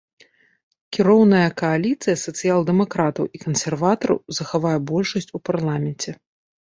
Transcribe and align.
Кіроўная 0.95 1.41
кааліцыя 1.61 2.15
сацыял-дэмакратаў 2.21 3.25
і 3.39 3.41
кансерватараў 3.43 4.17
захавае 4.39 4.73
большасць 4.93 5.31
у 5.41 5.43
парламенце. 5.51 6.11